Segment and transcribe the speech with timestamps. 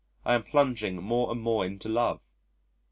[0.25, 2.31] I am plunging more and more into love.